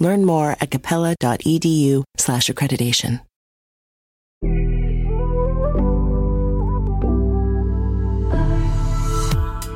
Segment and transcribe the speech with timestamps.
[0.00, 3.20] Learn more at capella.edu/slash accreditation.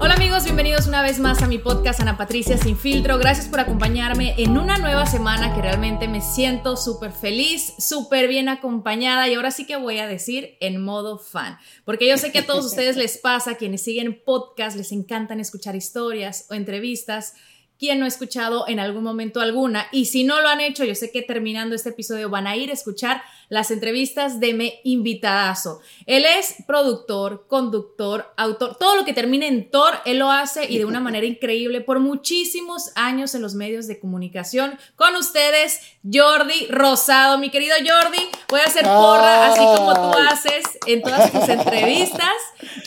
[0.01, 3.19] Hola amigos, bienvenidos una vez más a mi podcast Ana Patricia Sin Filtro.
[3.19, 8.49] Gracias por acompañarme en una nueva semana que realmente me siento súper feliz, súper bien
[8.49, 12.41] acompañada y ahora sí que voy a decir en modo fan, porque yo sé que
[12.41, 17.35] a todos ustedes les pasa, quienes siguen podcast, les encantan escuchar historias o entrevistas
[17.79, 19.87] quien no ha escuchado en algún momento alguna.
[19.93, 22.71] Y si no lo han hecho, yo sé que terminando este episodio van a ir
[22.71, 25.81] a escuchar las entrevistas de mi invitadazo.
[26.07, 30.79] Él es productor, conductor, autor, todo lo que termine en Thor, él lo hace y
[30.79, 34.79] de una manera increíble por muchísimos años en los medios de comunicación.
[34.97, 35.81] Con ustedes,
[36.11, 37.39] Jordi Rosado.
[37.39, 42.33] Mi querido Jordi, voy a hacer porra así como tú haces en todas tus entrevistas.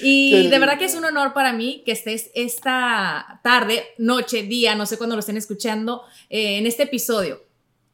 [0.01, 4.75] Y de verdad que es un honor para mí que estés esta tarde, noche, día,
[4.77, 7.47] no sé cuándo lo estén escuchando, eh, en este episodio.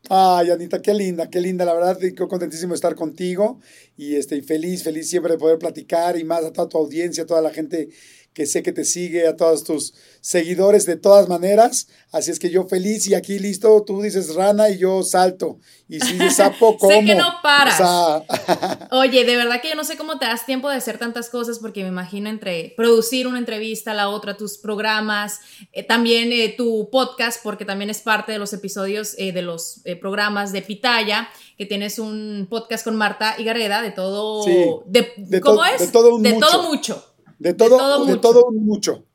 [0.09, 3.61] Ay, Anita, qué linda, qué linda, la verdad, contentísimo de estar contigo
[3.95, 7.25] y estoy feliz, feliz siempre de poder platicar y más a toda tu audiencia, a
[7.25, 7.87] toda la gente
[8.33, 11.87] que sé que te sigue, a todos tus seguidores de todas maneras.
[12.11, 15.59] Así es que yo feliz y aquí listo, tú dices rana y yo salto.
[15.87, 16.91] Y si dices sapo, ¿cómo?
[16.99, 17.81] sé que no paras.
[18.91, 21.59] Oye, de verdad que yo no sé cómo te das tiempo de hacer tantas cosas
[21.59, 25.39] porque me imagino entre producir una entrevista, la otra, tus programas,
[25.71, 29.81] eh, también eh, tu podcast, porque también es parte de los episodios eh, de los
[29.99, 34.45] programas de Pitaya, que tienes un podcast con Marta Gareda de todo...
[34.85, 35.79] de, ¿Cómo es?
[35.79, 37.12] De todo, de todo mucho.
[37.39, 39.05] De todo, de todo, mucho.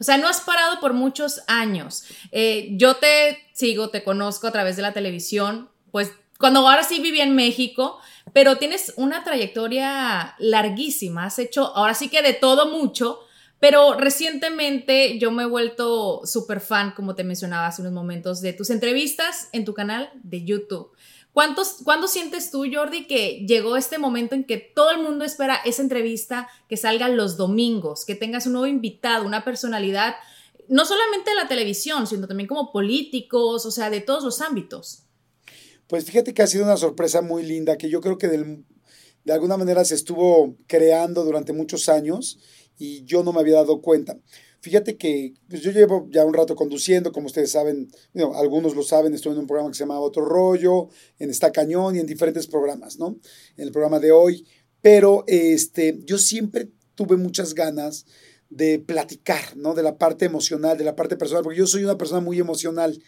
[0.00, 2.04] O sea, no has parado por muchos años.
[2.32, 7.00] Eh, yo te sigo, te conozco a través de la televisión, pues cuando ahora sí
[7.00, 7.98] viví en México,
[8.32, 11.24] pero tienes una trayectoria larguísima.
[11.24, 13.20] Has hecho ahora sí que de todo mucho.
[13.60, 18.52] Pero recientemente yo me he vuelto súper fan, como te mencionaba hace unos momentos, de
[18.52, 20.92] tus entrevistas en tu canal de YouTube.
[21.84, 25.82] ¿Cuándo sientes tú, Jordi, que llegó este momento en que todo el mundo espera esa
[25.82, 30.16] entrevista que salga los domingos, que tengas un nuevo invitado, una personalidad,
[30.68, 35.04] no solamente de la televisión, sino también como políticos, o sea, de todos los ámbitos?
[35.86, 39.56] Pues fíjate que ha sido una sorpresa muy linda, que yo creo que de alguna
[39.56, 42.40] manera se estuvo creando durante muchos años
[42.78, 44.18] y yo no me había dado cuenta.
[44.60, 47.90] Fíjate que pues yo llevo ya un rato conduciendo, como ustedes saben,
[48.34, 50.88] algunos lo saben, estuve en un programa que se llama Otro Rollo,
[51.18, 53.18] en Esta Cañón y en diferentes programas, ¿no?
[53.56, 54.46] En el programa de hoy.
[54.80, 58.06] Pero este, yo siempre tuve muchas ganas
[58.50, 59.74] de platicar, ¿no?
[59.74, 63.00] De la parte emocional, de la parte personal, porque yo soy una persona muy emocional.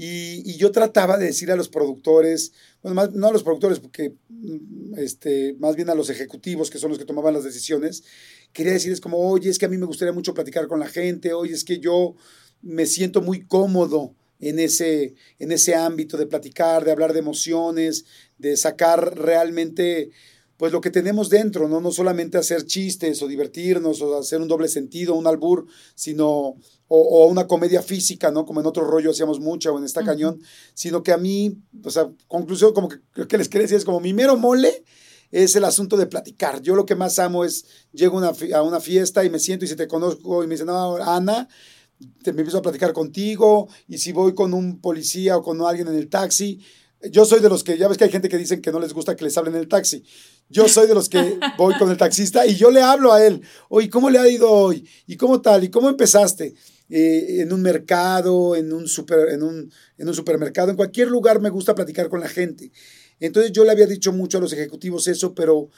[0.00, 2.52] Y, yo trataba de decir a los productores,
[2.84, 6.78] bueno, más, no a los productores, porque mm, este, más bien a los ejecutivos, que
[6.78, 8.04] son los que tomaban las decisiones,
[8.52, 11.32] quería decirles como, oye, es que a mí me gustaría mucho platicar con la gente,
[11.32, 12.14] oye, es que yo
[12.62, 18.04] me siento muy cómodo en ese, en ese ámbito de platicar, de hablar de emociones,
[18.38, 20.10] de sacar realmente
[20.58, 21.80] pues lo que tenemos dentro, ¿no?
[21.80, 26.56] No solamente hacer chistes o divertirnos o hacer un doble sentido, un albur, sino,
[26.88, 28.44] o, una comedia física, ¿no?
[28.44, 30.42] Como en otro rollo hacíamos mucho o en esta cañón,
[30.74, 32.98] sino que a mí, o sea, conclusión, como que,
[33.28, 34.84] que les quería decir, es como mi mero mole
[35.30, 36.60] es el asunto de platicar.
[36.60, 39.76] Yo lo que más amo es, llego a una fiesta y me siento y si
[39.76, 41.48] te conozco y me dicen, no, Ana,
[42.22, 45.86] te, me empiezo a platicar contigo y si voy con un policía o con alguien
[45.88, 46.60] en el taxi,
[47.12, 48.92] yo soy de los que, ya ves que hay gente que dicen que no les
[48.92, 50.02] gusta que les hablen en el taxi.
[50.50, 53.42] Yo soy de los que voy con el taxista y yo le hablo a él.
[53.68, 54.88] Oye, ¿cómo le ha ido hoy?
[55.06, 55.64] ¿Y cómo tal?
[55.64, 56.54] ¿Y cómo empezaste?
[56.90, 61.38] Eh, en un mercado, en un, super, en, un, en un supermercado, en cualquier lugar
[61.38, 62.72] me gusta platicar con la gente.
[63.20, 65.68] Entonces yo le había dicho mucho a los ejecutivos eso, pero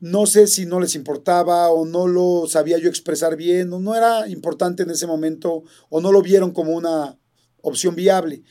[0.00, 3.94] no sé si no les importaba o no lo sabía yo expresar bien o no
[3.94, 7.16] era importante en ese momento o no lo vieron como una
[7.62, 8.42] opción viable.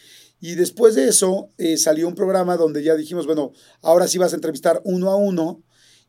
[0.41, 3.51] Y después de eso eh, salió un programa donde ya dijimos, bueno,
[3.81, 5.63] ahora sí vas a entrevistar uno a uno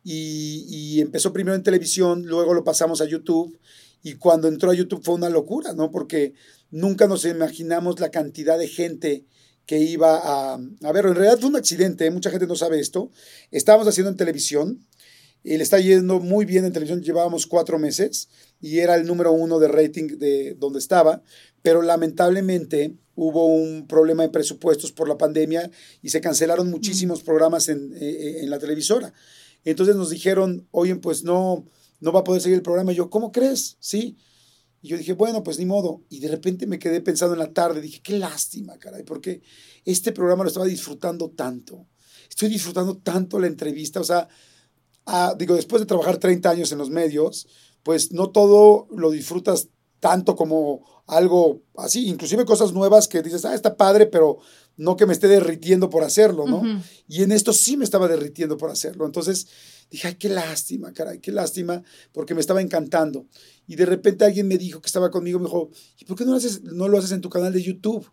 [0.05, 3.59] y, empezó primero en televisión, luego lo pasamos a YouTube
[4.03, 5.91] y cuando entró a YouTube fue una locura, ¿no?
[5.91, 6.35] Porque
[6.71, 9.25] nunca nos imaginamos la cantidad de gente
[9.67, 11.11] que iba a, a verlo.
[11.11, 12.11] En realidad fue un accidente, ¿eh?
[12.11, 13.11] mucha gente no sabe esto.
[13.51, 14.87] Estábamos haciendo en televisión,
[15.43, 18.29] y le está yendo muy bien en televisión, llevábamos cuatro meses
[18.61, 21.23] y era el número uno de rating de donde estaba,
[21.63, 25.71] pero lamentablemente hubo un problema de presupuestos por la pandemia
[26.01, 29.13] y se cancelaron muchísimos programas en, eh, en la televisora.
[29.63, 31.67] Entonces nos dijeron, oye, pues no,
[32.01, 32.93] no va a poder seguir el programa.
[32.93, 33.77] Y yo, ¿cómo crees?
[33.79, 34.17] Sí.
[34.81, 36.03] Y yo dije, bueno, pues ni modo.
[36.09, 39.43] Y de repente me quedé pensando en la tarde, dije, qué lástima, caray, porque
[39.85, 41.87] este programa lo estaba disfrutando tanto.
[42.27, 44.29] Estoy disfrutando tanto la entrevista, o sea,
[45.05, 47.47] ah, digo, después de trabajar 30 años en los medios,
[47.83, 49.69] pues no todo lo disfrutas
[50.01, 54.39] tanto como algo así, inclusive cosas nuevas que dices, ah, está padre, pero
[54.77, 56.63] no que me esté derritiendo por hacerlo, ¿no?
[57.07, 59.05] Y en esto sí me estaba derritiendo por hacerlo.
[59.05, 59.47] Entonces
[59.91, 61.83] dije, ay, qué lástima, caray, qué lástima,
[62.13, 63.27] porque me estaba encantando.
[63.67, 66.31] Y de repente alguien me dijo que estaba conmigo, me dijo, ¿y por qué no
[66.31, 68.09] lo haces, no lo haces en tu canal de YouTube?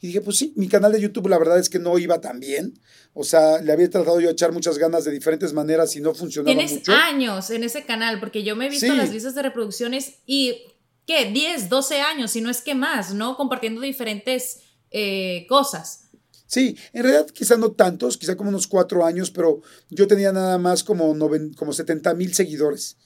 [0.00, 2.38] Y dije, pues sí, mi canal de YouTube la verdad es que no iba tan
[2.38, 2.78] bien.
[3.14, 6.14] O sea, le había tratado yo a echar muchas ganas de diferentes maneras y no
[6.14, 10.14] funcionaba Tienes años en ese canal, porque yo me he visto las listas de reproducciones
[10.24, 10.62] y,
[11.04, 11.30] ¿qué?
[11.32, 13.36] 10, 12 años, si no es que más, ¿no?
[13.36, 14.60] Compartiendo diferentes
[14.92, 16.04] eh, cosas.
[16.46, 19.60] Sí, en realidad quizá no tantos, quizá como unos cuatro años, pero
[19.90, 21.14] yo tenía nada más como,
[21.56, 22.96] como 70 mil seguidores.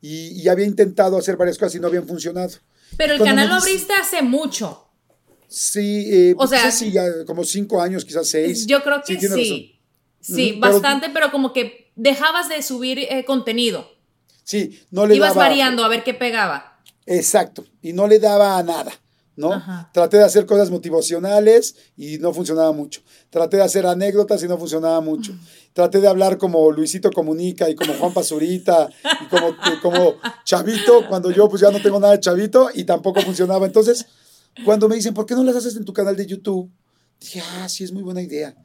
[0.00, 2.58] Y, y, había intentado hacer varias cosas y no habían funcionado.
[2.98, 4.83] Pero el canal lo abriste hace mucho.
[5.54, 8.66] Sí, eh, o sea, sí, ya como cinco años, quizás seis.
[8.66, 9.78] Yo creo que sí.
[10.20, 13.88] Sí, bastante, pero, como que dejabas de subir eh, contenido.
[14.42, 16.80] Sí, no le Ibas variando a ver qué pegaba.
[17.06, 18.90] Exacto, y no le daba a nada,
[19.36, 19.62] ¿no?
[19.92, 23.02] Traté de hacer cosas motivacionales y no funcionaba mucho.
[23.30, 25.38] Traté de hacer anécdotas y no funcionaba mucho.
[25.72, 28.88] Traté de hablar como Luisito Comunica y como Juan Pazurita
[29.22, 30.14] y como, como
[30.44, 33.66] Chavito, cuando yo pues ya no tengo nada de Chavito y tampoco funcionaba.
[33.66, 34.06] Entonces,
[34.64, 36.70] cuando me dicen, ¿por qué no las haces en tu canal de YouTube?
[37.20, 38.56] Dije, ah, sí, es muy buena idea.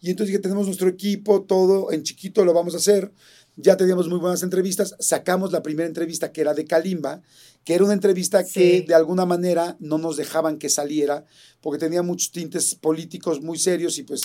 [0.00, 3.12] Y entonces dije, tenemos nuestro equipo, todo en chiquito lo vamos a hacer.
[3.56, 4.94] Ya teníamos muy buenas entrevistas.
[4.98, 7.22] Sacamos la primera entrevista que era de Kalimba,
[7.64, 11.24] que era una entrevista que de alguna manera no nos dejaban que saliera,
[11.60, 14.22] porque tenía muchos tintes políticos muy serios y pues...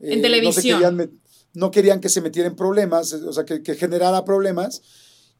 [0.00, 0.80] en televisión.
[0.80, 1.20] No, querían,
[1.54, 4.82] no, querían, que se metiera en problemas, o sea, que, que generara problemas.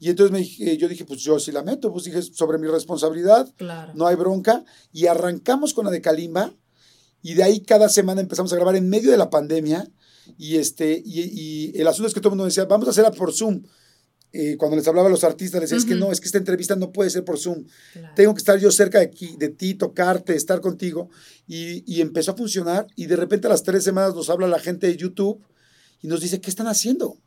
[0.00, 3.52] Y entonces me, yo dije, pues yo sí la meto, pues dije, sobre mi responsabilidad,
[3.94, 4.64] no hay bronca.
[4.92, 6.52] Y arrancamos con la de Kalimba
[7.22, 9.90] y de ahí cada semana empezamos a grabar en medio de la pandemia.
[10.36, 13.32] Y, este, y, el asunto es que todo el mundo decía, vamos a hacerla por
[13.32, 13.62] Zoom.
[14.30, 16.38] Eh, cuando les hablaba a los artistas, les decía, es que no, es que esta
[16.38, 17.64] entrevista no puede ser por Zoom.
[18.14, 21.08] Tengo que estar yo cerca de, aquí, de ti, tocarte, estar contigo.
[21.48, 22.86] Y, y empezó a funcionar.
[22.94, 25.42] Y de repente a las tres semanas nos habla la gente de YouTube
[26.02, 27.18] y nos dice, ¿qué están haciendo?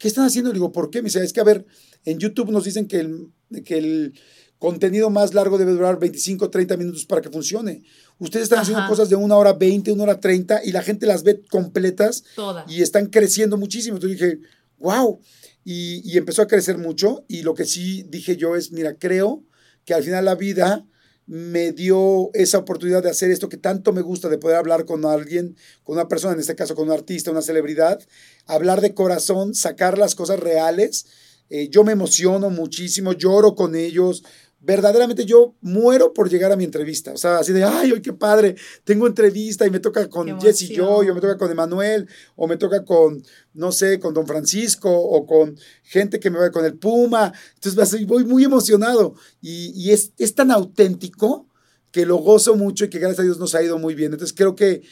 [0.00, 0.50] ¿Qué están haciendo?
[0.50, 1.02] Le digo, ¿por qué?
[1.02, 1.64] Me dice, es que a ver,
[2.04, 3.28] en YouTube nos dicen que el,
[3.64, 4.18] que el
[4.58, 7.82] contenido más largo debe durar 25, 30 minutos para que funcione.
[8.18, 11.22] Ustedes están haciendo cosas de una hora 20, una hora 30 y la gente las
[11.22, 12.24] ve completas
[12.66, 13.96] y están creciendo muchísimo.
[13.96, 14.40] Entonces dije,
[14.78, 15.20] wow.
[15.64, 19.44] Y, y empezó a crecer mucho y lo que sí dije yo es, mira, creo
[19.84, 20.86] que al final la vida
[21.30, 25.04] me dio esa oportunidad de hacer esto que tanto me gusta, de poder hablar con
[25.04, 25.54] alguien,
[25.84, 28.00] con una persona, en este caso con un artista, una celebridad,
[28.46, 31.06] hablar de corazón, sacar las cosas reales.
[31.48, 34.24] Eh, yo me emociono muchísimo, lloro con ellos,
[34.60, 37.12] verdaderamente yo muero por llegar a mi entrevista.
[37.12, 41.08] O sea, así de, ay, qué padre, tengo entrevista y me toca con Jesse Joy,
[41.08, 43.22] o me toca con Emanuel, o me toca con,
[43.54, 47.32] no sé, con Don Francisco, o con gente que me va con el Puma.
[47.54, 49.14] Entonces voy muy emocionado.
[49.40, 51.48] Y, y es, es tan auténtico
[51.90, 54.12] que lo gozo mucho y que gracias a Dios nos ha ido muy bien.
[54.12, 54.82] Entonces creo que,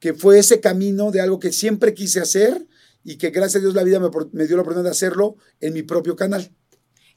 [0.00, 2.66] que fue ese camino de algo que siempre quise hacer
[3.04, 5.72] y que gracias a Dios la vida me, me dio la oportunidad de hacerlo en
[5.72, 6.50] mi propio canal.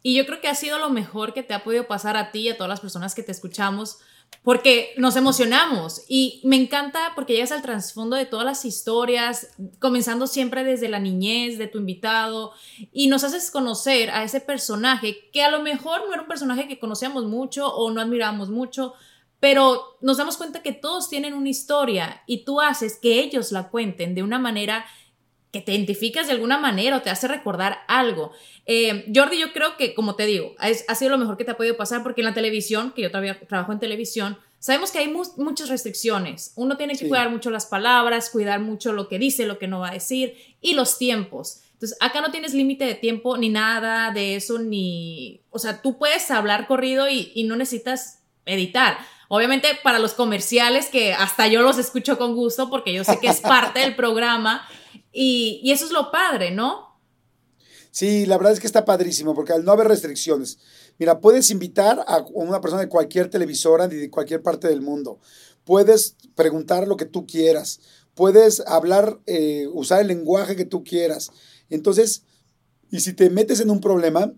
[0.07, 2.39] Y yo creo que ha sido lo mejor que te ha podido pasar a ti
[2.39, 3.97] y a todas las personas que te escuchamos,
[4.41, 6.05] porque nos emocionamos.
[6.07, 9.49] Y me encanta porque llegas al trasfondo de todas las historias,
[9.79, 12.53] comenzando siempre desde la niñez de tu invitado
[12.93, 16.69] y nos haces conocer a ese personaje que a lo mejor no era un personaje
[16.69, 18.93] que conocíamos mucho o no admirábamos mucho,
[19.41, 23.67] pero nos damos cuenta que todos tienen una historia y tú haces que ellos la
[23.67, 24.85] cuenten de una manera
[25.57, 28.31] que te identificas de alguna manera o te hace recordar algo.
[28.67, 31.57] Eh, Jordi, yo creo que, como te digo, ha sido lo mejor que te ha
[31.57, 35.07] podido pasar porque en la televisión, que yo todavía trabajo en televisión, sabemos que hay
[35.07, 36.53] muchas restricciones.
[36.55, 39.79] Uno tiene que cuidar mucho las palabras, cuidar mucho lo que dice, lo que no
[39.79, 41.61] va a decir y los tiempos.
[41.73, 45.41] Entonces, acá no tienes límite de tiempo ni nada de eso, ni...
[45.49, 48.99] O sea, tú puedes hablar corrido y, y no necesitas editar.
[49.27, 53.27] Obviamente para los comerciales, que hasta yo los escucho con gusto porque yo sé que
[53.27, 54.67] es parte del programa,
[55.17, 57.00] y, eso es lo padre, ¿no?
[57.89, 60.59] Sí, la verdad es que está padrísimo, porque al no haber restricciones,
[61.00, 65.19] mira, puedes invitar a una persona de cualquier televisora, de cualquier parte del mundo.
[65.63, 67.79] Puedes preguntar lo que tú quieras.
[68.13, 71.31] Puedes hablar, eh, usar el lenguaje que tú quieras.
[71.69, 72.24] Entonces,
[72.91, 74.31] y si te metes en un problema,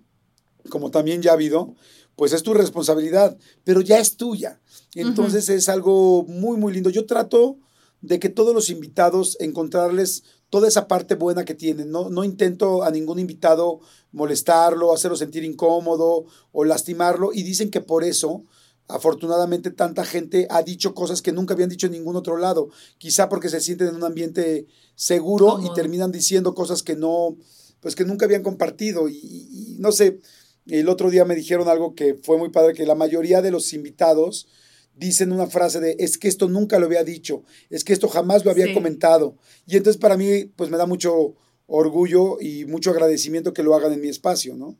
[0.69, 1.75] como también ya ha habido,
[2.15, 4.61] pues es tu responsabilidad, pero ya es tuya.
[4.95, 6.89] Entonces es algo muy, muy lindo.
[6.89, 7.57] Yo trato
[8.01, 11.91] de que todos los invitados encontrarles toda esa parte buena que tienen.
[11.91, 13.79] No, no intento a ningún invitado
[14.11, 17.31] molestarlo, hacerlo sentir incómodo o lastimarlo.
[17.33, 18.43] Y dicen que por eso,
[18.87, 22.69] afortunadamente, tanta gente ha dicho cosas que nunca habían dicho en ningún otro lado.
[22.97, 27.37] Quizá porque se sienten en un ambiente seguro y terminan diciendo cosas que no,
[27.79, 29.07] pues que nunca habían compartido.
[29.07, 30.19] y no sé,
[30.67, 33.73] el otro día me dijeron algo que fue muy padre, que la mayoría de los
[33.73, 34.47] invitados
[34.99, 38.45] dicen una frase de, es que esto nunca lo había dicho, es que esto jamás
[38.45, 39.37] lo había comentado.
[39.65, 43.93] Y entonces para mí, pues me da mucho orgullo y mucho agradecimiento que lo hagan
[43.93, 44.77] en mi espacio, ¿no?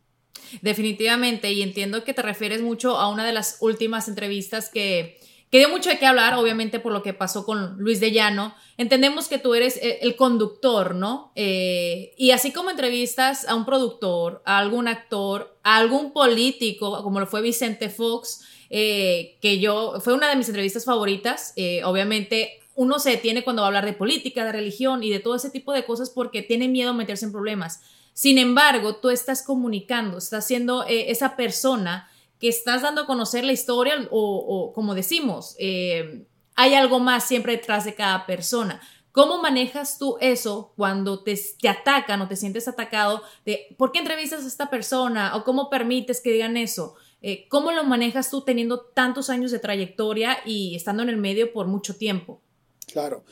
[0.62, 5.20] Definitivamente, y entiendo que te refieres mucho a una de las últimas entrevistas que,
[5.52, 8.56] que dio mucho de qué hablar, obviamente por lo que pasó con Luis de Llano.
[8.78, 11.32] Entendemos que tú eres eh, el conductor, ¿no?
[11.36, 17.20] Eh, y así como entrevistas a un productor, a algún actor, a algún político, como
[17.20, 22.98] lo fue Vicente Fox, eh, que yo, fue una de mis entrevistas favoritas, obviamente uno
[23.00, 25.74] se detiene cuando va a hablar de política, de religión y de todo ese tipo
[25.74, 27.82] de cosas porque tiene miedo a meterse en problemas.
[28.14, 32.10] Sin embargo, tú estás comunicando, estás siendo esa persona
[32.40, 37.54] que estás dando a conocer la historia o, como decimos, eh, hay algo más siempre
[37.54, 38.82] detrás de cada persona.
[39.12, 44.00] ¿Cómo manejas tú eso cuando te, te, atacan o te sientes atacado de por qué
[44.00, 46.96] entrevistas a esta persona o cómo permites que digan eso?
[47.22, 51.52] Eh, ¿Cómo lo manejas tú teniendo tantos años de trayectoria y estando en el medio
[51.52, 52.42] por mucho tiempo?
[52.88, 53.24] Claro.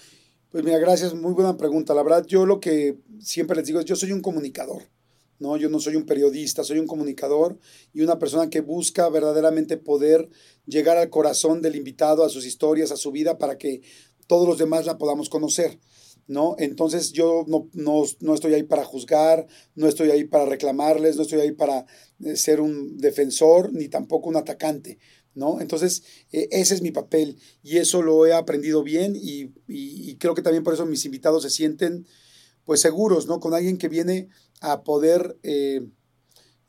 [0.50, 1.94] Pues mira, gracias, muy buena pregunta.
[1.94, 4.84] La verdad, yo lo que siempre les digo es, yo soy un comunicador.
[5.40, 5.58] ¿no?
[5.58, 7.60] Yo no soy un periodista, soy un comunicador
[7.94, 10.30] y una persona que busca verdaderamente poder
[10.66, 13.82] llegar al corazón del invitado, a sus historias, a su vida, para que
[14.26, 15.80] todos los demás la podamos conocer.
[16.28, 16.56] ¿No?
[16.60, 21.40] Entonces yo no, no, estoy ahí para juzgar, no estoy ahí para reclamarles, no estoy
[21.40, 21.86] ahí para
[22.24, 25.00] eh, ser un defensor ni tampoco un atacante,
[25.34, 25.62] ¿no?
[25.62, 30.36] Entonces e, ese es mi papel y eso lo he aprendido bien y, y, creo
[30.36, 32.06] que también por eso mis invitados se sienten
[32.66, 33.40] pues seguros, ¿no?
[33.40, 34.28] Con alguien que viene
[34.60, 35.88] a poder eh,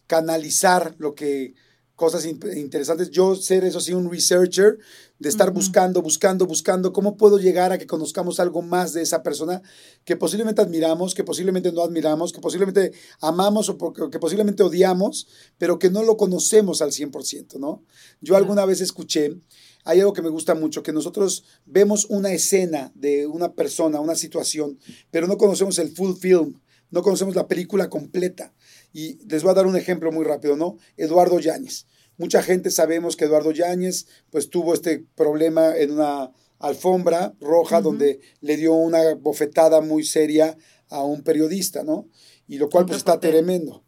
[0.06, 1.54] canalizar lo que
[1.98, 3.10] cosas interesantes.
[3.10, 4.78] Yo ser, eso sí, un researcher,
[5.18, 9.24] de estar buscando, buscando, buscando cómo puedo llegar a que conozcamos algo más de esa
[9.24, 9.62] persona
[10.04, 13.76] que posiblemente admiramos, que posiblemente no admiramos, que posiblemente amamos o
[14.12, 15.26] que posiblemente odiamos,
[15.58, 17.82] pero que no lo conocemos al 100%, ¿no?
[18.20, 19.36] Yo alguna vez escuché,
[19.84, 24.14] hay algo que me gusta mucho, que nosotros vemos una escena de una persona, una
[24.14, 24.78] situación,
[25.10, 26.60] pero no conocemos el full film,
[26.92, 28.54] no conocemos la película completa.
[28.92, 30.76] Y les voy a dar un ejemplo muy rápido, ¿no?
[30.96, 31.86] Eduardo Yáñez.
[32.16, 38.20] Mucha gente sabemos que Eduardo Yáñez pues tuvo este problema en una alfombra roja donde
[38.40, 40.56] le dio una bofetada muy seria
[40.88, 42.08] a un periodista, ¿no?
[42.48, 43.84] Y lo cual pues está tremendo.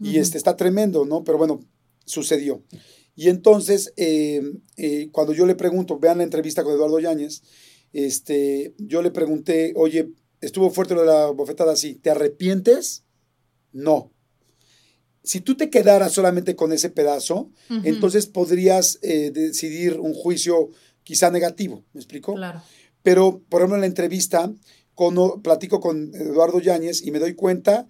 [0.00, 1.24] Y este está tremendo, ¿no?
[1.24, 1.60] Pero bueno,
[2.04, 2.62] sucedió.
[3.16, 4.42] Y entonces, eh,
[4.76, 7.42] eh, cuando yo le pregunto, vean la entrevista con Eduardo Yáñez,
[7.92, 10.10] este, yo le pregunté, oye,
[10.40, 13.04] estuvo fuerte lo de la bofetada así, ¿te arrepientes?
[13.72, 14.12] No.
[15.24, 17.50] Si tú te quedaras solamente con ese pedazo,
[17.82, 20.68] entonces podrías eh, decidir un juicio
[21.02, 22.34] quizá negativo, ¿me explico?
[22.34, 22.62] Claro.
[23.02, 24.52] Pero, por ejemplo, en la entrevista,
[24.94, 27.86] cuando platico con Eduardo Yáñez y me doy cuenta,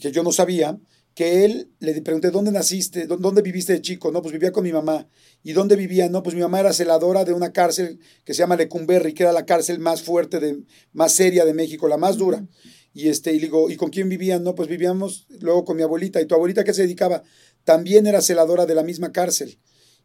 [0.00, 0.78] que yo no sabía,
[1.14, 3.06] que él le pregunté, ¿dónde naciste?
[3.06, 4.10] ¿Dónde viviste de chico?
[4.10, 5.08] No, pues vivía con mi mamá.
[5.42, 6.08] ¿Y dónde vivía?
[6.08, 9.32] No, pues mi mamá era celadora de una cárcel que se llama Lecumberri, que era
[9.32, 10.62] la cárcel más fuerte, de,
[10.92, 12.46] más seria de México, la más dura.
[12.94, 14.44] Y, este, y digo, ¿y con quién vivían?
[14.44, 16.20] No, pues vivíamos luego con mi abuelita.
[16.20, 17.22] ¿Y tu abuelita qué se dedicaba?
[17.64, 19.58] También era celadora de la misma cárcel.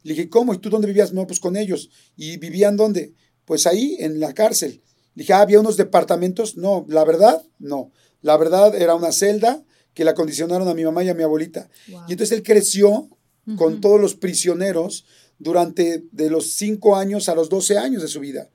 [0.03, 0.53] Le dije, ¿cómo?
[0.53, 1.13] ¿Y tú dónde vivías?
[1.13, 1.89] No, pues con ellos.
[2.15, 3.13] ¿Y vivían dónde?
[3.45, 4.81] Pues ahí, en la cárcel.
[5.15, 6.57] Le dije, ah, ¿había unos departamentos?
[6.57, 7.91] No, la verdad, no.
[8.21, 9.63] La verdad era una celda
[9.93, 11.69] que la condicionaron a mi mamá y a mi abuelita.
[11.87, 13.09] Y entonces él creció
[13.57, 15.05] con todos los prisioneros
[15.39, 18.49] durante de los 5 años a los 12 años de su vida.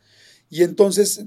[0.52, 1.24] Y entonces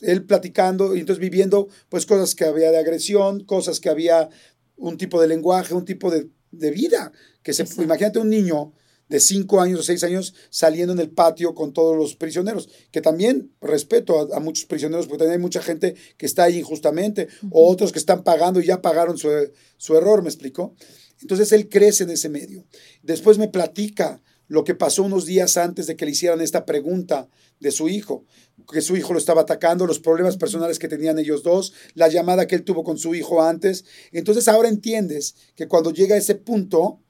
[0.00, 4.30] él platicando y entonces viviendo pues cosas que había de agresión, cosas que había
[4.76, 6.30] un tipo de lenguaje, un tipo de,
[6.70, 7.12] vida.
[7.42, 8.72] Que se, imagínate un niño
[9.10, 13.02] de cinco años o seis años saliendo en el patio con todos los prisioneros, que
[13.02, 17.70] también respeto a, muchos prisioneros, porque también hay mucha gente que está ahí injustamente, o
[17.70, 20.74] otros que están pagando y ya pagaron su, error, ¿me explicó?
[21.20, 22.64] Entonces él crece en ese medio.
[23.02, 27.26] Después me platica lo que pasó unos días antes de que le hicieran esta pregunta
[27.58, 28.26] de su hijo,
[28.70, 32.46] que su hijo lo estaba atacando, los problemas personales que tenían ellos dos, la llamada
[32.46, 33.86] que él tuvo con su hijo antes.
[34.12, 37.00] Entonces ahora entiendes que cuando llega a ese punto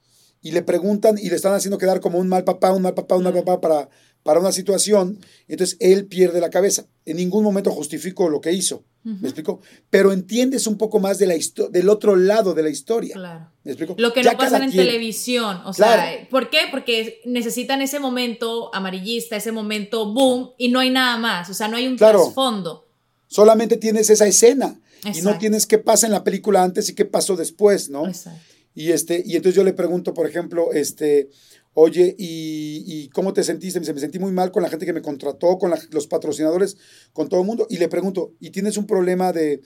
[0.40, 3.16] y le preguntan y le están haciendo quedar como un mal papá, un mal papá,
[3.16, 3.88] un mal papá para,
[4.22, 6.86] para una situación, entonces él pierde la cabeza.
[7.04, 8.84] En ningún momento justifico lo que hizo.
[9.04, 9.60] ¿Me explico?
[9.90, 11.34] Pero entiendes un poco más de la
[11.70, 13.14] del otro lado de la historia.
[13.14, 13.48] Claro.
[13.64, 13.96] ¿Me explico?
[13.98, 15.58] Lo que no pasa en televisión.
[15.64, 16.60] O sea, ¿por qué?
[16.70, 21.50] Porque necesitan ese momento amarillista, ese momento boom, y no hay nada más.
[21.50, 22.86] O sea, no hay un trasfondo.
[23.26, 24.78] Solamente tienes esa escena.
[25.12, 28.06] Y no tienes qué pasa en la película antes y qué pasó después, ¿no?
[28.06, 28.40] Exacto.
[28.74, 31.28] Y, este, y entonces yo le pregunto, por ejemplo, este,
[31.74, 33.80] Oye, ¿y, cómo te sentiste?
[33.80, 36.76] Me, me sentí muy mal con la gente que me contrató, con los patrocinadores,
[37.12, 37.66] con todo el mundo.
[37.70, 39.62] Y le pregunto, ¿y tienes un problema de,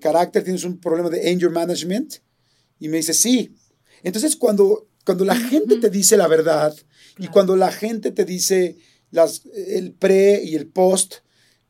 [0.00, 0.42] carácter?
[0.42, 2.14] ¿Tienes un problema de anger management?
[2.80, 3.54] Y me dice, sí.
[4.02, 6.74] Entonces, cuando, cuando la gente te dice la verdad
[7.18, 8.76] y cuando la gente te dice
[9.10, 11.16] las, el pre y el post,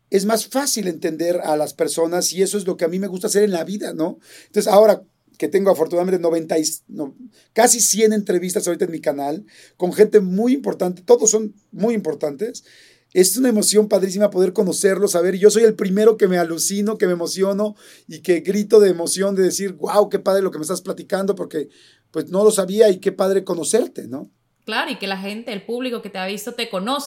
[0.09, 3.09] es más fácil entender a las personas y eso es lo que a mí me
[3.09, 4.19] gusta hacer en la vida, ¿no?
[4.47, 5.03] Entonces, ahora,
[5.39, 6.57] que tengo afortunadamente 90
[7.53, 9.45] casi 100 entrevistas ahorita en mi canal
[9.77, 12.65] con gente muy importante, todos son muy importantes.
[13.13, 17.07] Es una emoción padrísima poder conocerlos, saber, yo soy el primero que me alucino, que
[17.07, 17.75] me emociono
[18.07, 21.35] y que grito de emoción de decir, wow, qué padre lo que me estás platicando,
[21.35, 21.69] porque
[22.11, 24.31] pues no lo sabía y qué padre conocerte, ¿no?
[24.65, 27.07] Claro, y que la gente, el público que te ha visto te conoce.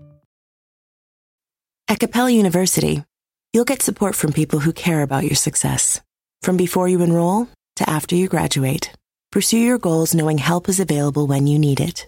[1.91, 3.03] At Capella University,
[3.51, 5.99] you'll get support from people who care about your success.
[6.41, 8.93] From before you enroll to after you graduate,
[9.29, 12.07] pursue your goals knowing help is available when you need it.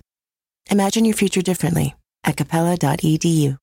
[0.72, 3.58] Imagine your future differently at capella.edu.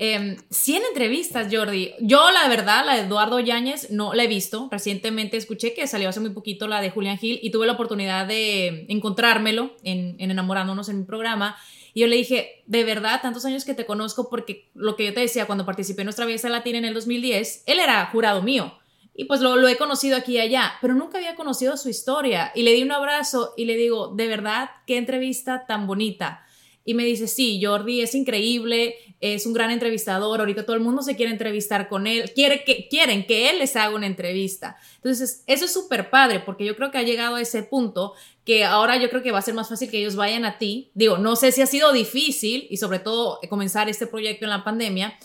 [0.00, 1.92] Eh, 100 entrevistas, Jordi.
[2.00, 4.68] Yo, la verdad, la de Eduardo Yáñez no la he visto.
[4.68, 8.26] Recientemente escuché que salió hace muy poquito la de Julián Gil y tuve la oportunidad
[8.26, 11.56] de encontrármelo en, en Enamorándonos en mi programa.
[11.96, 15.14] Y yo le dije, de verdad, tantos años que te conozco, porque lo que yo
[15.14, 18.74] te decía cuando participé en nuestra Belleza Latina en el 2010, él era jurado mío.
[19.14, 22.52] Y pues lo, lo, he conocido aquí y allá, pero nunca había conocido su historia.
[22.54, 26.45] Y le di un abrazo y le digo, de verdad, qué entrevista tan bonita.
[26.86, 31.02] Y me dice, sí, Jordi es increíble, es un gran entrevistador, ahorita todo el mundo
[31.02, 34.78] se quiere entrevistar con él, quiere que, quieren que él les haga una entrevista.
[34.96, 38.64] Entonces, eso es súper padre, porque yo creo que ha llegado a ese punto que
[38.64, 40.90] ahora yo creo que va a ser más fácil que ellos vayan a ti.
[40.94, 44.62] Digo, no sé si ha sido difícil y sobre todo comenzar este proyecto en la
[44.62, 45.18] pandemia,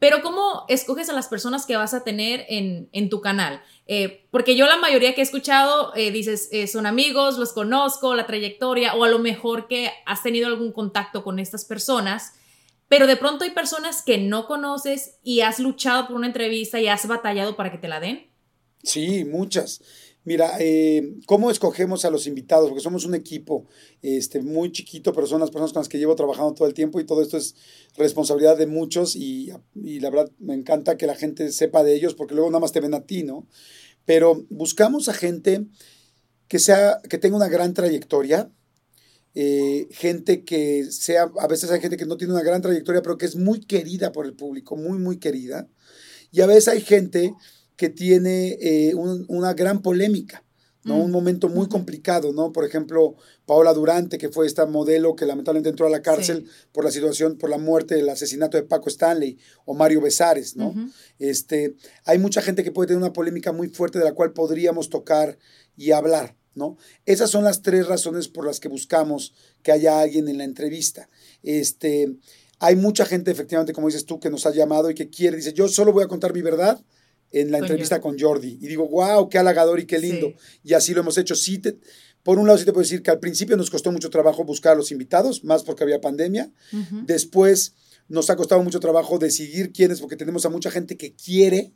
[0.00, 3.62] pero ¿cómo escoges a las personas que vas a tener en, en tu canal?
[3.86, 8.14] Eh, porque yo la mayoría que he escuchado eh, dices, eh, son amigos, los conozco,
[8.14, 12.32] la trayectoria, o a lo mejor que has tenido algún contacto con estas personas,
[12.88, 16.88] pero de pronto hay personas que no conoces y has luchado por una entrevista y
[16.88, 18.30] has batallado para que te la den.
[18.82, 19.82] Sí, muchas.
[20.24, 22.68] Mira, eh, ¿cómo escogemos a los invitados?
[22.68, 23.66] Porque somos un equipo
[24.02, 27.00] este, muy chiquito, pero son las personas con las que llevo trabajando todo el tiempo
[27.00, 27.54] y todo esto es
[27.96, 32.34] responsabilidad de muchos y, la verdad me encanta que la gente sepa de ellos porque
[32.34, 33.46] luego nada más te ven a ti, ¿no?
[34.04, 35.66] Pero buscamos a gente
[36.48, 38.52] que, sea, que tenga una gran trayectoria,
[39.34, 43.16] eh, gente que sea, a veces hay gente que no tiene una gran trayectoria, pero
[43.16, 45.68] que es muy querida por el público, muy, muy querida.
[46.30, 47.32] Y a veces hay gente
[47.80, 50.44] que tiene eh, una gran polémica,
[50.84, 50.98] ¿no?
[50.98, 51.14] Un mm.
[51.14, 52.52] momento muy complicado, ¿no?
[52.52, 53.16] Por ejemplo,
[53.46, 57.38] Paola Durante, que fue esta modelo que lamentablemente entró a la cárcel por la situación,
[57.38, 60.74] por la muerte, el asesinato de Paco Stanley o Mario Besares, ¿no?
[61.18, 64.90] este, hay mucha gente que puede tener una polémica muy fuerte de la cual podríamos
[64.90, 65.38] tocar
[65.74, 66.76] y hablar, ¿no?
[67.06, 71.08] Esas son las tres razones por las que buscamos que haya alguien en la entrevista.
[71.42, 72.14] Este,
[72.58, 75.54] hay mucha gente, efectivamente, como dices tú, que nos ha llamado y que quiere, dice,
[75.54, 76.78] yo solo voy a contar mi verdad,
[77.32, 78.58] en la entrevista con Jordi.
[78.60, 80.32] Y digo, wow, qué halagador y qué lindo.
[80.62, 81.34] Y así lo hemos hecho.
[81.34, 81.60] Sí,
[82.22, 84.72] por un lado sí te puedo decir que al principio nos costó mucho trabajo buscar
[84.72, 86.52] a los invitados, más porque había pandemia.
[87.04, 87.74] Después
[88.08, 91.72] nos ha costado mucho trabajo decidir quiénes, porque tenemos a mucha gente que quiere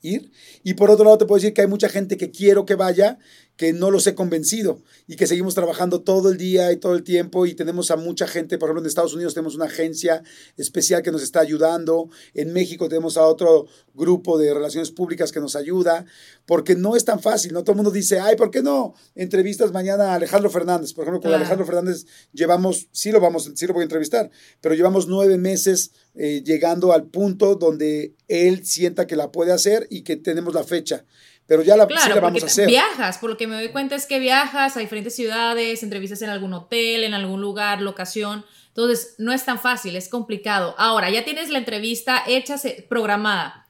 [0.00, 0.30] ir.
[0.62, 3.18] Y por otro lado te puedo decir que hay mucha gente que quiero que vaya,
[3.62, 7.04] que no los he convencido y que seguimos trabajando todo el día y todo el
[7.04, 10.24] tiempo y tenemos a mucha gente, por ejemplo en Estados Unidos tenemos una agencia
[10.56, 15.38] especial que nos está ayudando, en México tenemos a otro grupo de relaciones públicas que
[15.38, 16.06] nos ayuda,
[16.44, 17.62] porque no es tan fácil, ¿no?
[17.62, 20.92] Todo el mundo dice, ay, ¿por qué no entrevistas mañana a Alejandro Fernández?
[20.92, 24.28] Por ejemplo, con Alejandro Fernández llevamos, sí lo vamos, sí lo voy a entrevistar,
[24.60, 29.86] pero llevamos nueve meses eh, llegando al punto donde él sienta que la puede hacer
[29.88, 31.04] y que tenemos la fecha
[31.52, 32.66] pero ya la, sí la vamos a hacer.
[32.66, 36.30] Viajas, por lo que me doy cuenta es que viajas a diferentes ciudades, entrevistas en
[36.30, 38.46] algún hotel, en algún lugar, locación.
[38.68, 40.74] Entonces, no es tan fácil, es complicado.
[40.78, 42.56] Ahora, ya tienes la entrevista hecha,
[42.88, 43.68] programada.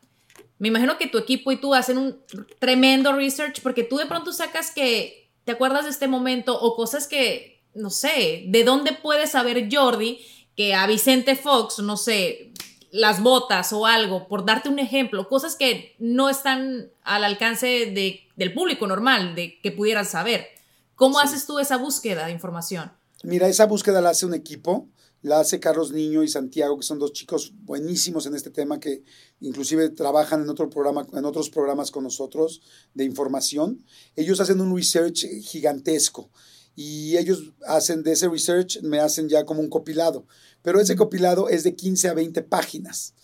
[0.60, 2.20] Me imagino que tu equipo y tú hacen un
[2.60, 7.08] tremendo research porque tú de pronto sacas que te acuerdas de este momento o cosas
[7.08, 10.20] que, no sé, de dónde puedes saber Jordi
[10.56, 12.52] que a Vicente Fox, no sé,
[12.92, 18.20] las botas o algo, por darte un ejemplo, cosas que no están al alcance de,
[18.36, 20.46] del público normal, de que pudieras saber.
[20.94, 22.92] ¿Cómo haces tú esa búsqueda de información?
[23.24, 24.88] Mira, esa búsqueda la hace un equipo,
[25.22, 29.02] la hace Carlos Niño y Santiago, que son dos chicos buenísimos en este tema, que
[29.40, 32.60] inclusive trabajan en, otro programa, en otros programas con nosotros
[32.92, 33.86] de información.
[34.16, 36.30] Ellos hacen un research gigantesco
[36.74, 40.26] y ellos hacen de ese research, me hacen ya como un copilado
[40.62, 43.14] pero ese copilado es de 15 a 20 páginas.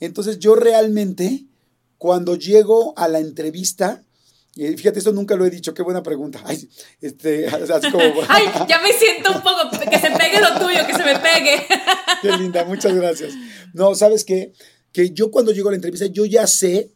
[0.00, 1.46] Entonces yo realmente,
[1.96, 4.04] cuando llego a la entrevista,
[4.54, 6.40] y fíjate, esto nunca lo he dicho, qué buena pregunta.
[6.44, 6.68] Ay,
[7.00, 7.46] este,
[8.28, 11.66] Ay, ya me siento un poco, que se pegue lo tuyo, que se me pegue.
[12.22, 13.34] qué linda, muchas gracias.
[13.72, 14.52] No, ¿sabes qué?
[14.92, 16.92] Que yo cuando llego a la entrevista, yo ya sé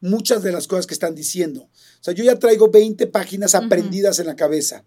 [0.00, 1.62] muchas de las cosas que están diciendo.
[1.62, 4.84] O sea, yo ya traigo 20 páginas aprendidas en la cabeza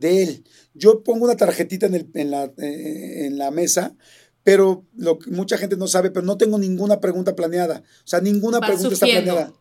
[0.00, 0.44] de él.
[0.74, 3.94] Yo pongo una tarjetita en, el, en, la, eh, en la mesa,
[4.42, 7.82] pero lo que mucha gente no sabe, pero no tengo ninguna pregunta planeada.
[8.04, 9.52] O sea, ninguna pregunta está planeada.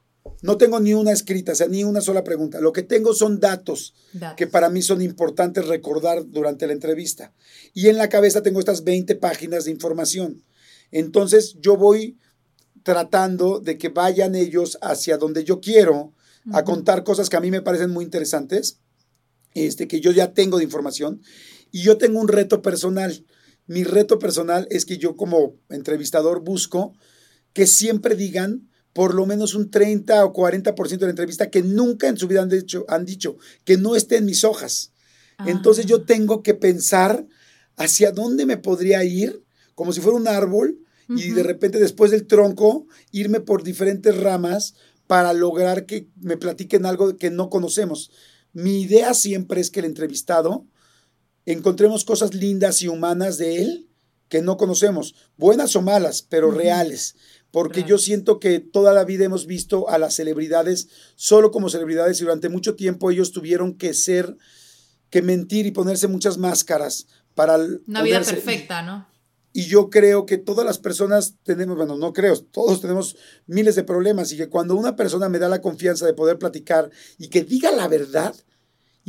[0.42, 2.62] No tengo ni una escrita, o sea, ni una sola pregunta.
[2.62, 3.94] Lo que tengo son datos,
[4.38, 7.34] que para mí son importantes recordar durante la entrevista.
[7.74, 10.44] Y en la cabeza tengo estas 20 páginas de información.
[10.92, 12.18] Entonces yo voy
[12.84, 16.14] tratando de que vayan ellos hacia donde yo quiero
[16.54, 18.80] a contar cosas que a mí me parecen muy interesantes
[19.54, 21.22] este, que yo ya tengo de información.
[21.72, 23.26] Y yo tengo un reto personal.
[23.68, 26.94] Mi reto personal es que yo como entrevistador busco
[27.54, 32.08] que siempre digan por lo menos un 30 o 40% de la entrevista que nunca
[32.08, 34.92] en su vida han dicho, han dicho que no esté en mis hojas.
[35.46, 36.04] Entonces yo ah.
[36.06, 37.26] tengo que pensar
[37.78, 42.28] hacia dónde me podría ir, como si fuera un árbol, y de repente después del
[42.28, 44.76] tronco irme por diferentes ramas
[45.08, 48.12] para lograr que me platiquen algo que no conocemos.
[48.54, 50.66] Mi idea siempre es que el entrevistado
[51.46, 53.90] encontremos cosas lindas y humanas de él
[54.30, 57.16] que no conocemos, buenas o malas, pero reales.
[57.52, 62.22] Porque yo siento que toda la vida hemos visto a las celebridades solo como celebridades
[62.22, 64.38] y durante mucho tiempo ellos tuvieron que ser,
[65.10, 67.58] que mentir y ponerse muchas máscaras para...
[67.88, 69.08] Una vida perfecta, ¿no?
[69.60, 73.84] Y yo creo que todas las personas tenemos, bueno, no creo, todos tenemos miles de
[73.84, 77.44] problemas y que cuando una persona me da la confianza de poder platicar y que
[77.44, 78.34] diga la verdad,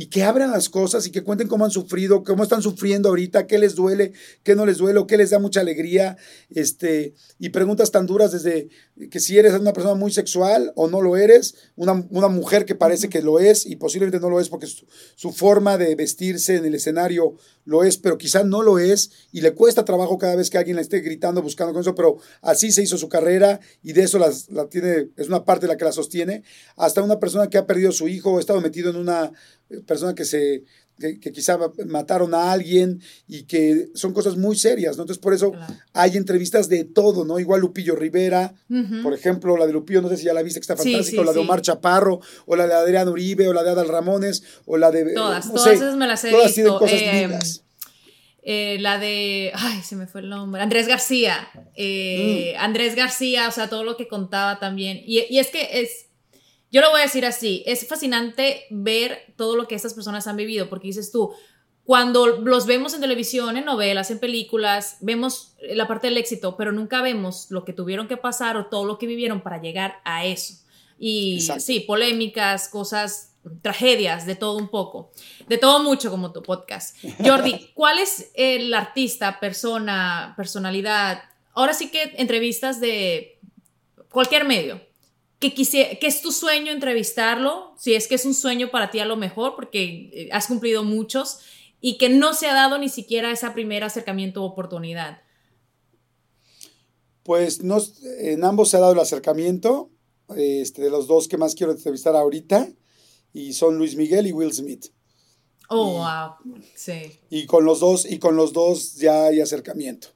[0.01, 3.45] y que abran las cosas y que cuenten cómo han sufrido, cómo están sufriendo ahorita,
[3.45, 6.17] qué les duele, qué no les duele, o qué les da mucha alegría,
[6.49, 8.69] este, y preguntas tan duras desde
[9.11, 11.93] que si eres una persona muy sexual o no lo eres, una,
[12.29, 15.93] mujer que parece que lo es y posiblemente no lo es porque su, forma de
[15.93, 17.35] vestirse en el escenario
[17.65, 20.77] lo es, pero quizá no lo es y le cuesta trabajo cada vez que alguien
[20.77, 24.17] le esté gritando, buscando con eso, pero así se hizo su carrera y de eso
[24.17, 24.31] la
[24.67, 26.43] tiene, es una parte de la que la sostiene,
[26.75, 29.31] hasta una persona que ha perdido su hijo o ha estado metido en una
[29.85, 30.63] persona que se
[31.01, 31.57] que, quizá
[31.87, 35.03] mataron a alguien y que son cosas muy serias, ¿no?
[35.03, 35.51] Entonces, por eso
[35.93, 37.39] hay entrevistas de todo, ¿no?
[37.39, 38.53] Igual Lupillo Rivera,
[39.03, 41.23] por ejemplo, la de Lupillo, no sé si ya la viste, que está fantástica, o
[41.23, 44.77] la de Omar Chaparro, o la de Adrián Uribe, o la de Adal Ramones, o
[44.77, 45.13] la de...
[45.13, 46.77] Todas, todas esas me las he todas visto.
[46.77, 47.61] Tienen cosas eh.
[48.43, 52.59] Eh, la de, ay, se me fue el nombre, Andrés García, eh, mm.
[52.59, 54.99] Andrés García, o sea, todo lo que contaba también.
[55.05, 56.07] Y, y es que es,
[56.71, 60.37] yo lo voy a decir así, es fascinante ver todo lo que estas personas han
[60.37, 61.33] vivido, porque dices tú,
[61.83, 66.71] cuando los vemos en televisión, en novelas, en películas, vemos la parte del éxito, pero
[66.71, 70.25] nunca vemos lo que tuvieron que pasar o todo lo que vivieron para llegar a
[70.25, 70.63] eso.
[70.97, 75.11] Y sí, polémicas, cosas, tragedias, de todo un poco,
[75.47, 76.95] de todo mucho como tu podcast.
[77.25, 81.23] Jordi, ¿cuál es el artista, persona, personalidad?
[81.53, 83.39] Ahora sí que entrevistas de
[84.09, 84.79] cualquier medio
[85.41, 85.53] que,
[85.99, 89.17] que es tu sueño entrevistarlo, si es que es un sueño para ti a lo
[89.17, 91.39] mejor, porque eh, has cumplido muchos,
[91.81, 95.23] y que no se ha dado ni siquiera esa primera acercamiento o oportunidad?
[97.23, 97.79] Pues no,
[98.19, 99.89] en ambos se ha dado el acercamiento,
[100.37, 102.69] este, de los dos que más quiero entrevistar ahorita,
[103.33, 104.87] y son Luis Miguel y Will Smith.
[105.69, 106.61] Oh, wow.
[106.75, 107.19] Sí.
[107.29, 110.09] Y con los dos, y con los dos ya hay acercamiento.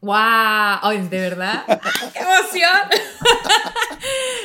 [0.00, 0.16] ¡Wow!
[0.16, 1.64] Ay, ¿De verdad?
[2.12, 2.88] ¡Qué emoción!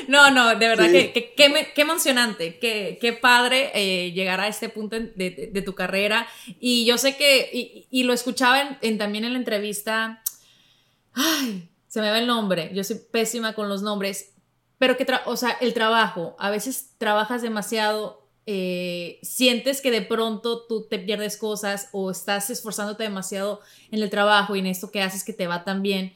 [0.07, 4.97] no, no, de verdad, que, qué emocionante, qué, qué padre eh, llegar a este punto
[4.99, 6.27] de, de, tu carrera.
[6.59, 10.21] Y yo sé que, y, y lo escuchaba en, también en la entrevista,
[11.13, 14.33] ay, se me va el nombre, yo soy pésima con los nombres,
[14.77, 20.65] pero que, o sea, el trabajo, a veces trabajas demasiado eh, sientes que de pronto
[20.67, 23.59] tú te pierdes cosas o estás esforzándote demasiado
[23.91, 26.15] en el trabajo y en esto que haces que te va tan bien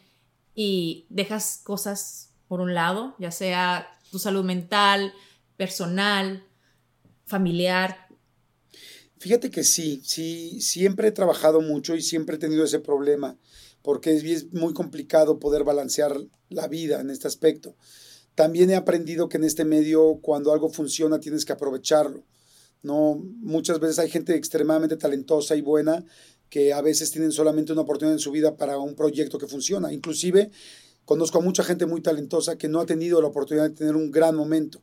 [0.56, 5.14] y dejas cosas por un lado, ya sea tu salud mental,
[5.56, 6.44] personal,
[7.24, 8.10] familiar.
[9.20, 13.38] Fíjate que sí, sí, siempre he trabajado mucho y siempre he tenido ese problema,
[13.82, 16.18] porque es muy complicado poder balancear
[16.50, 17.78] la vida en este aspecto.
[18.36, 22.26] También he aprendido que en este medio, cuando algo funciona, tienes que aprovecharlo.
[22.84, 26.04] No, muchas veces hay gente extremadamente talentosa y buena
[26.50, 29.94] que a veces tienen solamente una oportunidad en su vida para un proyecto que funciona.
[29.94, 30.52] Inclusive
[31.06, 34.12] conozco a mucha gente muy talentosa que no ha tenido la oportunidad de tener un
[34.12, 34.82] gran momento.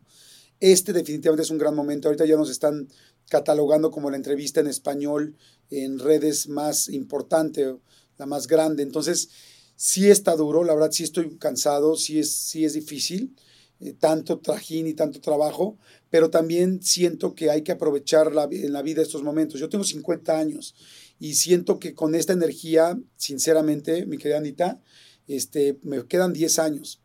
[0.60, 2.08] Este definitivamente es un gran momento.
[2.08, 2.88] Ahorita ya nos están
[3.28, 5.36] catalogando como la entrevista en español
[5.70, 7.76] en redes más importante,
[8.16, 8.82] la más grande.
[8.82, 9.28] Entonces,
[9.76, 13.36] sí está duro, la verdad sí estoy cansado, sí es, sí es difícil,
[13.80, 15.78] eh, tanto trajín y tanto trabajo,
[16.10, 19.60] pero también siento que hay que aprovechar la, en la vida estos momentos.
[19.60, 20.74] Yo tengo 50 años
[21.20, 24.80] y siento que con esta energía, sinceramente, mi querida Anita,
[25.28, 27.00] este, me quedan 10 años.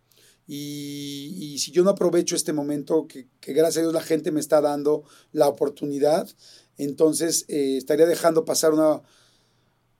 [0.47, 4.59] Y, si yo no aprovecho este momento que, gracias a Dios la gente me está
[4.59, 6.29] dando la oportunidad,
[6.77, 9.01] entonces eh, estaría dejando pasar una,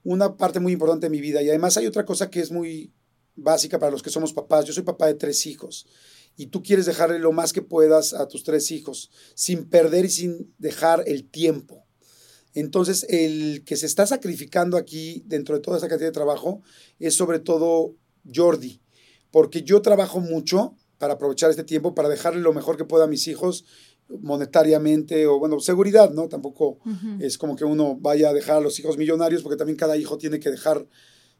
[0.02, 1.42] una parte muy importante de mi vida.
[1.42, 2.92] Y además hay otra cosa que es muy
[3.36, 4.64] básica para los que somos papás.
[4.64, 5.86] Yo soy papá de tres hijos
[6.36, 10.10] y tú quieres dejarle lo más que puedas a tus tres hijos, sin perder y
[10.10, 11.84] sin dejar el tiempo.
[12.54, 16.62] Entonces, el que se está sacrificando aquí dentro de toda esa cantidad de trabajo
[17.00, 17.96] es sobre todo
[18.32, 18.80] Jordi,
[19.30, 23.08] porque yo trabajo mucho para aprovechar este tiempo, para dejarle lo mejor que pueda a
[23.08, 23.64] mis hijos
[24.08, 26.28] monetariamente o bueno, seguridad, ¿no?
[26.28, 26.78] Tampoco
[27.20, 30.18] es como que uno vaya a dejar a los hijos millonarios porque también cada hijo
[30.18, 30.86] tiene que dejar,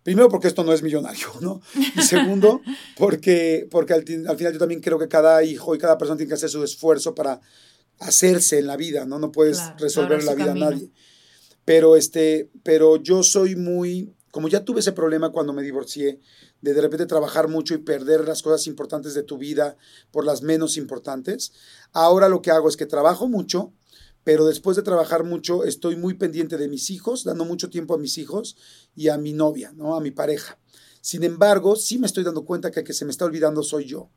[0.02, 1.60] primero porque esto no es millonario, ¿no?
[1.96, 2.62] Y segundo
[2.96, 6.34] porque, porque al, final yo también creo que cada hijo y cada persona tiene que
[6.34, 7.40] hacer su esfuerzo para
[7.98, 9.18] hacerse en la vida, ¿no?
[9.18, 10.90] No puedes resolver la vida a nadie.
[11.64, 16.18] Pero, este, pero yo soy muy, como ya tuve ese problema cuando me divorcié,
[16.60, 19.76] de de repente trabajar mucho y perder las cosas importantes de tu vida
[20.10, 21.52] por las menos importantes.
[21.92, 23.72] Ahora lo que hago es que trabajo mucho,
[24.24, 27.98] pero después de trabajar mucho estoy muy pendiente de mis hijos, dando mucho tiempo a
[27.98, 28.56] mis hijos
[28.96, 29.94] y a mi novia, ¿no?
[29.94, 30.58] A mi pareja.
[31.00, 33.84] Sin embargo, sí me estoy dando cuenta que el que se me está olvidando soy
[33.84, 34.10] yo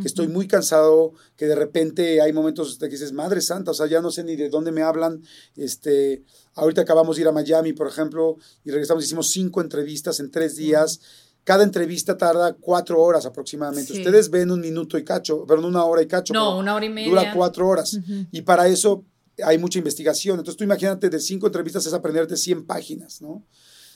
[0.00, 3.74] que estoy muy cansado, que de repente hay momentos de que dices, Madre Santa, o
[3.74, 5.22] sea, ya no sé ni de dónde me hablan.
[5.54, 6.24] Este,
[6.54, 10.56] ahorita acabamos de ir a Miami, por ejemplo, y regresamos, hicimos cinco entrevistas en tres
[10.56, 11.00] días.
[11.44, 13.92] Cada entrevista tarda cuatro horas aproximadamente.
[13.92, 16.32] Ustedes ven un minuto y cacho, perdón, una hora y cacho.
[16.32, 17.10] No, una hora y media.
[17.10, 17.98] Dura cuatro horas.
[18.30, 19.04] Y para eso
[19.44, 20.38] hay mucha investigación.
[20.38, 23.44] Entonces tú imagínate, de cinco entrevistas es aprenderte 100 páginas, ¿no?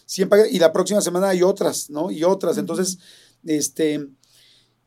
[0.07, 2.11] 100 páginas, y la próxima semana hay otras, ¿no?
[2.11, 2.59] Y otras.
[2.59, 2.99] Entonces,
[3.45, 4.09] este,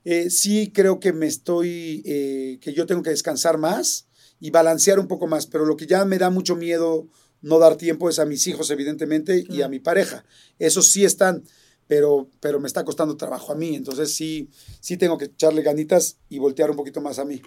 [0.05, 4.07] eh, sí creo que me estoy, eh, que yo tengo que descansar más
[4.39, 7.07] y balancear un poco más, pero lo que ya me da mucho miedo
[7.41, 10.25] no dar tiempo es a mis hijos, evidentemente, y a mi pareja.
[10.57, 11.43] Esos sí están
[11.89, 13.75] pero, pero me está costando trabajo a mí.
[13.75, 17.41] Entonces sí, sí tengo que echarle ganitas y voltear un poquito más a mí.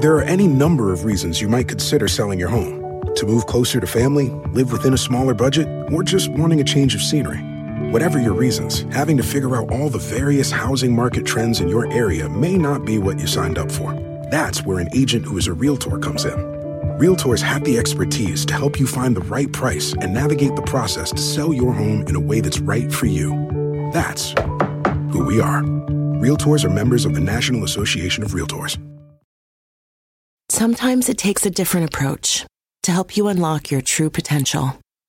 [0.00, 2.84] There are any number of reasons you might consider selling your home.
[3.16, 6.94] To move closer to family, live within a smaller budget, or just wanting a change
[6.94, 7.40] of scenery.
[7.90, 11.90] Whatever your reasons, having to figure out all the various housing market trends in your
[11.90, 13.94] area may not be what you signed up for.
[14.30, 16.34] That's where an agent who is a realtor comes in.
[16.98, 21.12] Realtors have the expertise to help you find the right price and navigate the process
[21.12, 23.30] to sell your home in a way that's right for you.
[23.94, 24.34] That's
[25.10, 25.62] who we are.
[26.20, 28.76] Realtors are members of the National Association of Realtors.
[30.50, 32.44] Sometimes it takes a different approach
[32.82, 34.78] to help you unlock your true potential.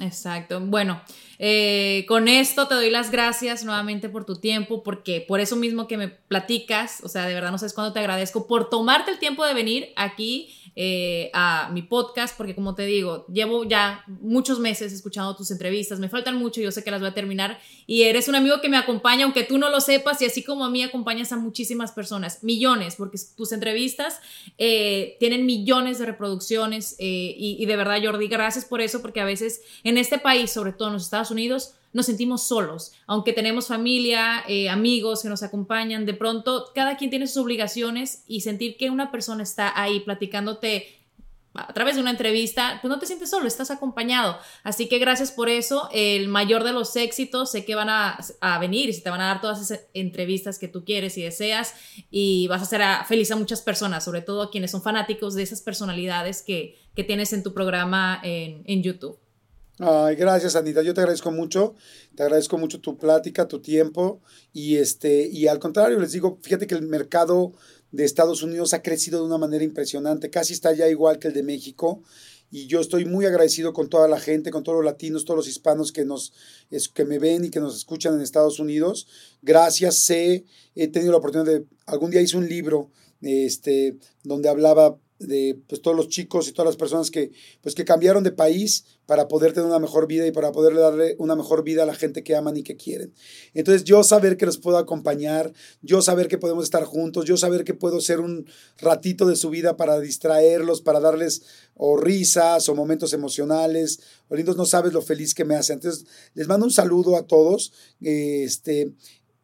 [0.00, 0.60] Exacto.
[0.60, 1.00] Bueno,
[1.38, 5.86] eh, con esto te doy las gracias nuevamente por tu tiempo, porque por eso mismo
[5.86, 9.18] que me platicas, o sea, de verdad no sabes cuándo te agradezco por tomarte el
[9.18, 14.60] tiempo de venir aquí eh, a mi podcast, porque como te digo, llevo ya muchos
[14.60, 18.02] meses escuchando tus entrevistas, me faltan mucho, yo sé que las voy a terminar y
[18.02, 20.70] eres un amigo que me acompaña, aunque tú no lo sepas, y así como a
[20.70, 24.20] mí acompañas a muchísimas personas, millones, porque tus entrevistas
[24.58, 29.20] eh, tienen millones de reproducciones eh, y, y de verdad, Jordi, gracias por eso, porque
[29.20, 33.32] a veces en este país, sobre todo en los Estados Unidos, nos sentimos solos, aunque
[33.32, 38.42] tenemos familia, eh, amigos que nos acompañan, de pronto cada quien tiene sus obligaciones y
[38.42, 41.00] sentir que una persona está ahí platicándote
[41.52, 44.38] a través de una entrevista, pues no te sientes solo, estás acompañado.
[44.62, 45.88] Así que gracias por eso.
[45.92, 48.18] El mayor de los éxitos, sé que van a,
[48.60, 51.74] venir y se te van a dar todas esas entrevistas que tú quieres y deseas
[52.10, 55.42] y vas a hacer feliz a muchas personas, sobre todo a quienes son fanáticos de
[55.42, 59.18] esas personalidades que, tienes en tu programa en, en YouTube.
[59.82, 60.82] Ay, gracias, Anita.
[60.82, 61.74] Yo te agradezco mucho.
[62.14, 64.20] Te agradezco mucho tu plática, tu tiempo.
[64.52, 67.52] Y, este, y al contrario, les digo, fíjate que el mercado
[67.90, 70.28] de Estados Unidos ha crecido de una manera impresionante.
[70.28, 72.02] Casi está ya igual que el de México.
[72.50, 75.48] Y yo estoy muy agradecido con toda la gente, con todos los latinos, todos los
[75.48, 76.34] hispanos que, nos,
[76.92, 79.06] que me ven y que nos escuchan en Estados Unidos.
[79.40, 82.90] Gracias, sé, he tenido la oportunidad de, algún día hice un libro
[83.22, 87.30] este, donde hablaba de pues, todos los chicos y todas las personas que,
[87.60, 91.16] pues, que cambiaron de país para poder tener una mejor vida y para poder darle
[91.18, 93.12] una mejor vida a la gente que aman y que quieren.
[93.54, 95.52] Entonces yo saber que los puedo acompañar,
[95.82, 98.46] yo saber que podemos estar juntos, yo saber que puedo ser un
[98.78, 101.42] ratito de su vida para distraerlos, para darles
[101.74, 105.72] o risas o momentos emocionales, o lindos, no sabes lo feliz que me hace.
[105.72, 107.72] Entonces les mando un saludo a todos.
[108.00, 108.92] Este,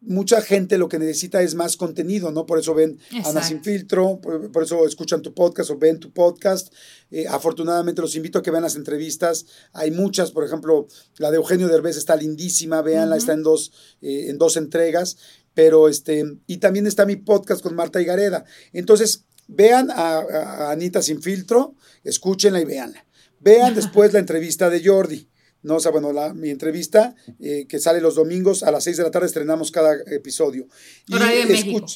[0.06, 2.46] mucha gente lo que necesita es más contenido, ¿no?
[2.46, 6.72] Por eso ven Ana Sin Filtro, por, eso escuchan tu podcast o ven tu podcast.
[7.10, 9.46] Eh, afortunadamente los invito a que vean las entrevistas.
[9.72, 10.88] Hay muchas, por ejemplo,
[11.18, 15.16] la de Eugenio Derbez está lindísima, véanla, está en dos, eh, en dos entregas.
[15.54, 18.44] Pero este, y también está mi podcast con Marta Higareda.
[18.72, 23.06] Entonces, vean a, a Anita Sin Filtro, escúchenla y véanla.
[23.40, 25.28] Vean después la entrevista de Jordi.
[25.66, 28.98] No, o sea, bueno, la, mi entrevista eh, que sale los domingos a las 6
[28.98, 30.68] de la tarde estrenamos cada episodio.
[31.12, 31.86] Horario de México.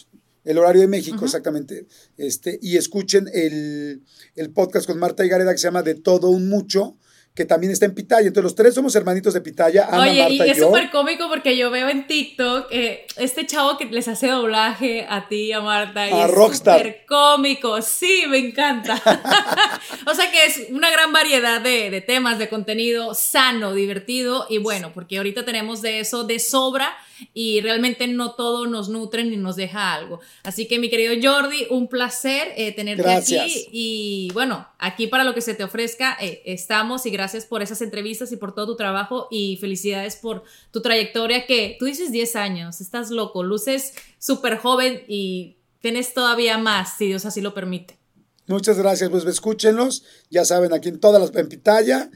[0.42, 1.87] El horario de México, exactamente.
[2.16, 4.02] Este, y escuchen el,
[4.35, 6.96] el podcast con Marta Gareda que se llama De Todo Un Mucho,
[7.35, 8.27] que también está en Pitaya.
[8.27, 9.88] Entonces, los tres somos hermanitos de Pitaya.
[9.93, 14.09] Oye, y, es súper cómico porque yo veo en TikTok eh, este chavo que les
[14.09, 16.09] hace doblaje a ti, a Marta.
[16.09, 17.81] Y a es Súper cómico.
[17.83, 18.95] Sí, me encanta.
[20.07, 24.59] o sea que es una gran variedad de, de temas, de contenido sano, divertido y
[24.59, 26.97] bueno, porque ahorita tenemos de eso de sobra
[27.35, 30.20] y realmente no todo nos nutre ni nos deja algo.
[30.42, 35.35] Así que mi querido Jordi, un placer eh, tenerte aquí y bueno, aquí para lo
[35.35, 38.76] que se te ofrezca eh, estamos y gracias por esas entrevistas y por todo tu
[38.76, 44.59] trabajo y felicidades por tu trayectoria que tú dices 10 años, estás loco, luces súper
[44.59, 48.00] joven y tienes todavía más si Dios así lo permite.
[48.46, 52.11] Muchas gracias, pues escúchenlos, ya saben, aquí en todas las en Pitaya,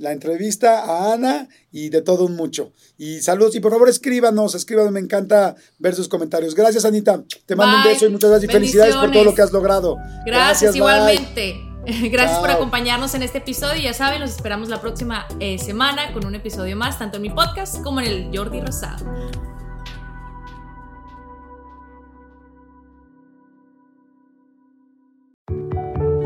[0.00, 2.72] la entrevista a Ana y de todo un mucho.
[2.96, 6.54] Y saludos y por favor escríbanos, escríbanos, me encanta ver sus comentarios.
[6.54, 9.42] Gracias Anita, te mando un beso y muchas gracias y felicidades por todo lo que
[9.42, 9.98] has logrado.
[10.24, 11.56] Gracias, igualmente.
[12.10, 13.80] Gracias por acompañarnos en este episodio.
[13.80, 17.30] Ya saben, los esperamos la próxima eh, semana con un episodio más, tanto en mi
[17.30, 19.04] podcast como en el Jordi Rosado.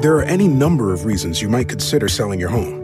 [0.00, 2.83] There are any number of reasons you might consider selling your home.